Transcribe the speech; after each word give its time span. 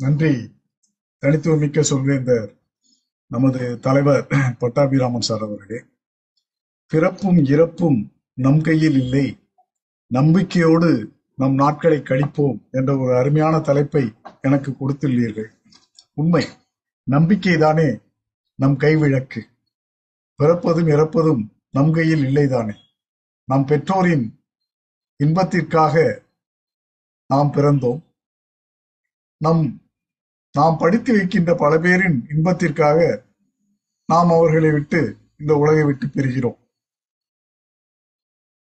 நன்றி. 0.00 0.54
தனித்துவமிக்க 1.18 1.82
சொல்வேந்தர் 1.82 2.58
நமது 3.26 3.80
தலைவர் 3.80 4.26
பட்டாபிராமன் 4.58 5.20
சார் 5.20 5.42
அவர்களே. 5.42 5.84
பிறப்பும் 6.86 7.44
இறப்பும் 7.44 8.12
நம் 8.34 8.60
கையில் 8.60 9.00
இல்லை. 9.00 9.38
நம்பிக்கையோடு 10.14 11.12
நம் 11.36 11.54
நாட்களை 11.54 11.98
கழிப்போம் 11.98 12.70
என்ற 12.70 12.96
ஒரு 12.96 13.16
அருமையான 13.16 13.60
தலைப்பை 13.60 14.12
எனக்கு 14.40 14.70
கொடுத்துள்ளீர்கள். 14.70 15.48
உண்மை. 16.14 16.46
நம்பிக்கைதானே 17.10 18.02
நம் 18.54 18.78
கைவிளக்கு. 18.78 19.40
பிறப்பதும் 20.34 20.86
இறப்பதும் 20.86 21.48
நம் 21.70 21.92
கையில் 21.92 22.24
இல்லைதானே 22.24 22.74
நம் 23.44 23.64
பெற்றோரின் 23.64 24.44
இன்பத்திற்காக 25.16 26.22
நாம் 27.26 27.52
பிறந்தோம். 27.52 28.00
நம் 29.36 29.89
நாம் 30.52 30.76
படித்து 30.78 31.16
வைக்கின்ற 31.16 31.54
பல 31.54 31.78
பேரின் 31.78 32.26
இன்பத்திற்காக 32.30 33.24
நாம் 34.06 34.30
அவர்களை 34.30 34.70
விட்டு 34.70 35.16
இந்த 35.38 35.56
உலகை 35.56 35.82
விட்டு 35.82 36.06
பிரிகிறோம். 36.06 36.58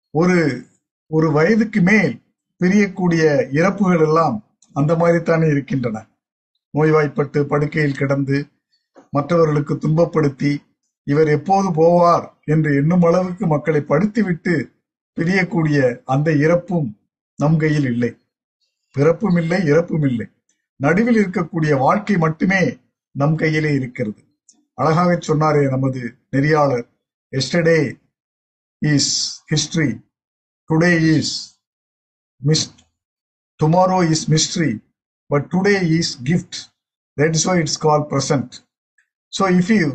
ஒரு 0.09 0.65
ஒரு 1.07 1.31
வயதுக்கு 1.31 1.81
மேல் 1.81 2.21
பிரியக்கூடிய 2.59 3.53
இறப்புகள் 3.53 3.99
எல்லாம் 3.99 4.43
அந்த 4.73 4.95
மாதிரித்தானே 4.95 5.51
இருக்கின்றன. 5.51 6.05
நோய்வாய்ப்பட்டு 6.77 7.45
படுக்கையில் 7.45 7.99
கிடந்து 8.01 8.47
மற்றவர்களுக்கு 9.11 9.73
துன்பப்படுத்தி 9.73 10.57
இவர் 11.03 11.27
எப்போது 11.27 11.67
போவார் 11.69 12.25
என்று 12.43 12.75
எண்ணும் 12.75 13.01
அளவுக்கு 13.01 13.47
மக்களை 13.47 13.81
படுத்திவிட்டு 13.81 14.55
பிரியக்கூடிய 15.19 16.01
அந்த 16.05 16.31
இறப்பும் 16.31 16.97
நம் 17.35 17.57
கையில் 17.57 17.85
இல்லை. 17.85 18.11
பிறப்பும் 18.91 19.35
இல்லை 19.35 19.65
இறப்பும் 19.65 20.01
இல்லை. 20.01 20.27
நடுவில் 20.79 21.19
இருக்கக்கூடிய 21.21 21.73
வாழ்க்கை 21.85 22.15
மட்டுமே 22.17 22.61
நம் 23.15 23.35
கையிலே 23.35 23.71
இருக்கிறது. 23.79 24.19
அழகாக 24.77 25.11
சொன்னாரே 25.27 25.63
நமது 25.73 26.01
நெறியாளர் 26.35 26.85
yesterday 27.33 27.79
is 28.81 29.13
history 29.51 29.91
today 30.69 30.91
is 31.13 31.33
miss 32.41 32.65
tomorrow 33.59 33.99
is 34.13 34.25
mystery 34.33 34.71
but 35.29 35.47
today 35.53 35.75
is 35.97 36.13
gift 36.29 36.57
that 37.17 37.35
is 37.39 37.47
why 37.49 37.57
it's 37.63 37.79
call 37.87 38.05
present 38.13 38.55
so 39.33 39.45
if 39.59 39.71
you 39.79 39.89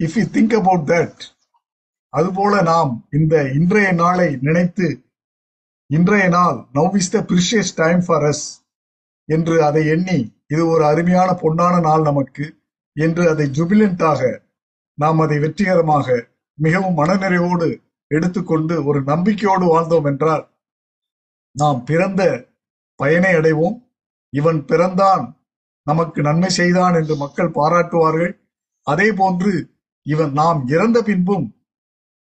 if 0.00 0.16
you 0.20 0.24
think 0.36 0.54
about 0.60 0.86
that 0.92 1.22
அதுபோல 2.12 2.54
நாம் 2.62 2.92
இந்த 3.12 3.34
இன்றைய 3.52 3.88
நாளை 4.02 4.28
நினைத்து 4.40 4.88
இன்றைய 5.90 6.26
நாள் 6.28 6.58
now 6.74 6.96
is 7.00 7.12
the 7.16 7.20
precious 7.30 7.72
time 7.76 8.00
for 8.06 8.24
us 8.24 8.44
என்று 9.28 9.56
அதை 9.62 9.82
எண்ணி 9.86 10.18
இது 10.46 10.62
ஒரு 10.66 10.84
அருமையான 10.84 11.30
பொன்னான 11.42 11.74
நாள் 11.80 12.02
நமக்கு 12.02 12.44
என்று 12.96 13.22
அதை 13.28 13.46
ஜுபிலண்டாக 13.56 14.20
நாம் 14.98 15.18
அதை 15.18 15.38
வெற்றிகரமாக 15.38 16.16
மிகவும் 16.58 16.98
மனநிறைவோடு 16.98 17.68
எடுத்துக்கொண்டு 18.10 18.74
ஒரு 18.84 19.00
நம்பிக்கையோடு 19.06 19.64
வாழ்ந்தோம் 19.72 20.06
என்றால் 20.10 20.44
நாம் 21.54 21.80
பிறந்த 21.84 22.22
பயனை 23.00 23.32
அடைவோம். 23.34 23.76
இவன் 24.32 24.60
பிறந்தான் 24.64 25.24
நமக்கு 25.86 26.20
நன்மை 26.22 26.50
செய்தான் 26.50 26.94
என்று 26.94 27.14
மக்கள் 27.16 27.56
பாராட்டுவார்கள். 27.58 28.32
அதே 28.86 29.08
போன்று 29.12 29.52
இவன் 30.06 30.32
நாம் 30.32 30.60
இறந்த 30.68 30.98
பின்பும் 31.02 31.46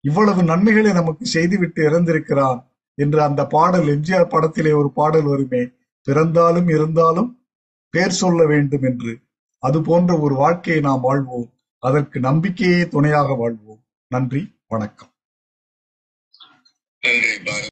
இவ்வளவு 0.03 0.41
நன்மைகளை 0.43 0.91
நமக்கு 0.93 1.25
செய்துவிட்டு 1.25 1.81
இறந்திருக்கிறான் 1.89 2.59
என்று 2.97 3.19
அந்த 3.21 3.41
பாடல் 3.45 3.87
எம்ஜிஆர் 3.95 4.31
படத்திலே 4.33 4.71
ஒரு 4.79 4.89
பாடல் 4.91 5.27
வருமே. 5.31 5.63
பிறந்தாலும் 6.03 6.67
இருந்தாலும் 6.67 7.45
பேர் 7.89 8.09
சொல்ல 8.09 8.45
வேண்டும் 8.45 8.83
என்று. 8.83 9.19
அது 9.59 9.81
போன்ற 9.81 10.19
ஒரு 10.19 10.35
வாழ்க்கையை 10.35 10.81
நாம் 10.81 11.01
வாழ்வோம். 11.01 11.53
அதற்கு 11.79 12.19
நம்பிக்கையே 12.19 12.87
துணையாக 12.87 13.33
வாழ்வோம். 13.33 13.83
நன்றி 14.07 14.55
வணக்கம். 14.67 15.09
நன்றி 16.99 17.51